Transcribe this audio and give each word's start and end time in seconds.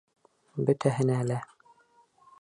Бөтәһенә 0.69 1.21
лә! 1.33 1.39